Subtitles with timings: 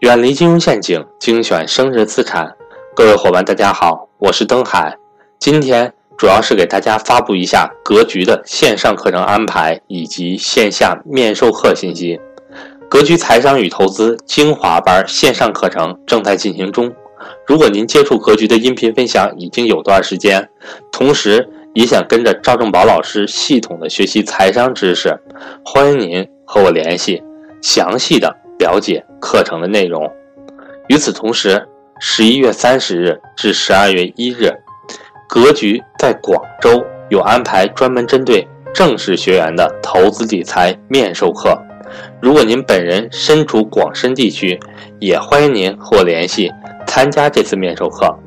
[0.00, 2.54] 远离金融陷阱，精选升值资产。
[2.94, 4.96] 各位伙伴，大家好，我是登海。
[5.40, 12.20] 今天主要是给大家发布一下格局的线上课程安排以及线下面授课信息。
[12.88, 16.94] 格局财商与投资精华班线上课程正在进行中。
[17.44, 20.48] 如果您接触格局的音频分享已经有段时间，
[20.92, 25.18] 同时也想跟着赵正宝老师系统的学习财商知识，
[25.64, 27.20] 欢迎您和我联系，
[27.60, 30.10] 详细的了解课程的内容。
[30.88, 31.66] 与此同时，
[32.00, 34.52] 十一月三十日至十二月一日。
[35.28, 41.54] 格局在广州有安排专门针对正式学员的投资理财面授课，
[42.22, 44.58] 如果您本人身处广深地区，
[44.98, 46.50] 也欢迎您和我联系
[46.86, 48.18] 参加这次面授课。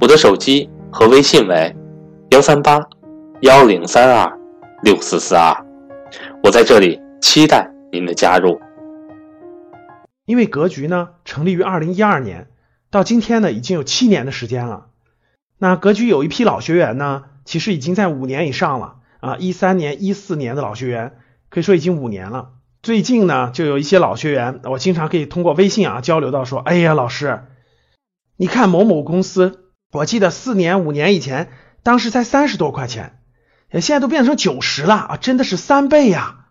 [0.00, 1.76] 我的手机和微信为
[2.30, 2.80] 幺三八
[3.42, 4.32] 幺零三二
[4.82, 5.54] 六四四二，
[6.42, 8.58] 我在这里期待您的加入。
[10.26, 12.48] 因为格局呢成立于二零一二年，
[12.90, 14.86] 到今天呢已经有七年的时间了。
[15.58, 21.16] 那格局有一批老学员呢，其实已经在五年以上了啊，一三年、一四年的老学员，
[21.48, 22.50] 可以说已经五年了。
[22.82, 27.44] 最近呢，就有一些老学员，我经常可以通过微信啊交流到说，哎呀，老师，
[28.36, 31.50] 你看某某公司，我记得四年、五年以前，
[31.82, 33.20] 当时才三十多块钱，
[33.70, 36.46] 现在都变成九十了啊，真的是三倍呀！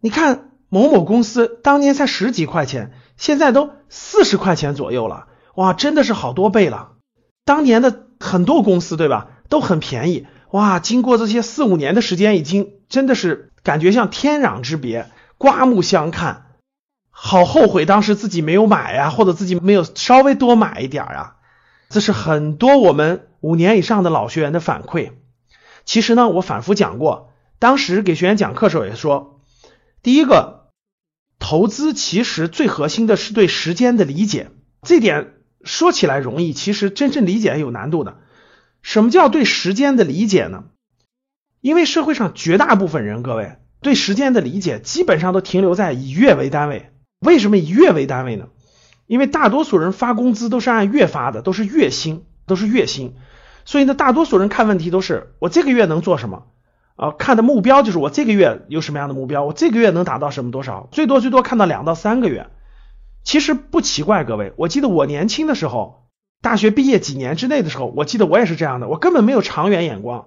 [0.00, 6.92] 你看某某公司当年才十几块钱，现在都四十块钱左右了，哇，真的是好多倍了。
[7.44, 8.02] 当年的。
[8.20, 10.78] 很多公司对吧，都很便宜哇！
[10.78, 16.46] 经过这些四五年的时间，已经真的是感觉像天壤之别，刮目相看。
[17.10, 21.36] 好后悔当时自己没有买呀，或者自己没有稍微多买一点啊。
[21.90, 25.10] 这是很多我们五年以上的老学员的反馈。
[25.84, 29.40] 其实呢，我反复讲过，当时给学员讲课时候也说，
[30.02, 30.63] 第一个，
[31.46, 34.48] 投资其实最核心的是对时间的理解，
[34.80, 35.34] 这点。
[35.62, 38.16] 说起来容易，其实真正理解有难度的。
[38.80, 40.64] 什么叫对时间的理解呢？
[41.60, 46.90] 因为社会上绝大部分人，各位对时间的理解基本上都停留在以月为单位。
[47.20, 48.48] 为什么以月为单位呢？
[49.06, 53.16] 因为大多数人发工资都是按月发的，都是月薪，都是月薪。
[53.66, 56.46] 所以呢，大多数人看问题都是我这个月能做什么
[56.96, 57.10] 啊？
[57.12, 60.88] 看的目标就是我这个月有什么样的目标，我这个月能达到什么多少？
[60.92, 62.46] 最多最多看到两到三个月。
[63.22, 66.08] 其实不奇怪，各位，我记得我年轻的时候，
[66.42, 70.26] 大学毕业几年之内的时候，我记得我也是这样的，我根本没有长远眼光，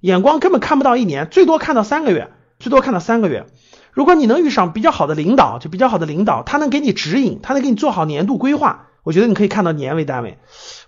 [0.00, 2.28] 眼光根本看不到一年，最多看到三个月，
[2.58, 3.46] 最多看到三个月。
[3.92, 10.36] 如果你能遇上比较好的领导，就比较好的领导，他能给你指引，他能给你做好年度规划，我觉得你可以看到年为单位。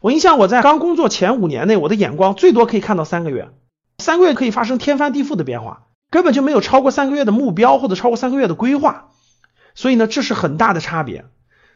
[0.03, 3.49] 我印象我在刚工作前五年内，我的眼光最多可以看到三个月，
[4.09, 9.11] 三个月可以发生天翻地覆的变化，根本就没有超过三个月的目标或者超过三个月的规划，
[9.75, 11.27] 所以呢，这是很大的差别。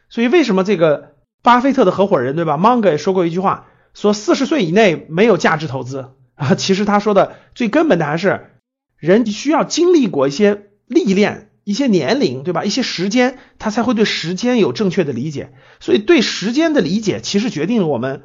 [0.09, 6.55] 所以为什么这个巴菲特的合伙人对吧？Munger 也说过一句话，说四十岁以内没有价值投资啊。
[6.55, 8.49] 其实他说的最根本的还是
[8.97, 12.63] 人需要经历过一些历练、一些年龄对吧？
[12.63, 15.53] 一些时间，他才会对时间有正确的理解。
[15.79, 18.23] 所以对时间的理解，其实决定了我们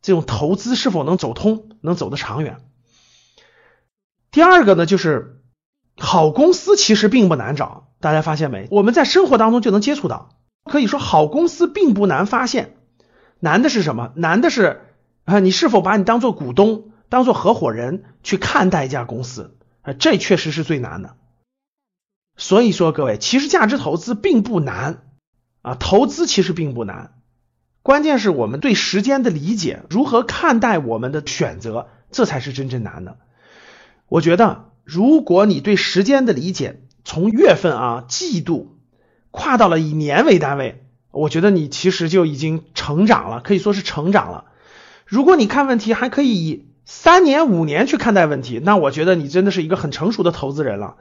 [0.00, 2.56] 这种投资是否能走通，能走得长远。
[4.32, 5.42] 第二个呢，就是
[5.96, 8.66] 好公司其实并不难找，大家发现没？
[8.70, 10.38] 我们在生活当中就能接触到。
[10.64, 12.76] 可以说，好公司并不难发现，
[13.40, 14.12] 难的是什么？
[14.16, 14.80] 难的是
[15.24, 19.92] 啊，你是否把你当做股东、当做合伙人去看待一家公司啊？
[19.92, 21.16] 这确实是最难的。
[22.38, 25.02] 所以说，各位，其实价值投资并不难
[25.60, 27.12] 啊，投资其实并不难，
[27.82, 33.18] 关键是我们对时间的理解，如何看待我们的选择，这才是真正难的。
[34.12, 38.76] 我觉得，如果你对时间的理解从月份啊、季度。
[39.34, 44.44] 跨到了以年为单位，我觉得你其实就已经成长了，可以说是成长了。
[45.06, 50.96] 如果你看问题还可以以三年、五年去看待问题，那我觉得你真的是一个很成熟的投资人了。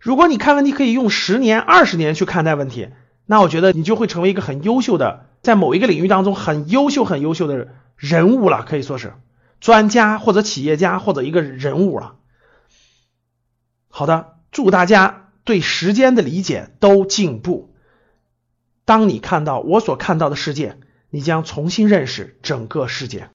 [0.00, 2.88] 如果你看问题可以用十年、二十年去看待问题，
[3.26, 9.12] 那我觉得你就会成为一个很优秀的，在某一个领域当中很优秀、很优秀的人物了，可以说是
[9.60, 12.16] 专家或者企业家或者一个人物了。
[13.90, 15.26] 好的，祝大家。
[15.42, 17.74] 对时间的理解都进步。
[18.84, 20.78] 当你看到我所看到的世界，
[21.10, 23.28] 你将重新认识整个世界。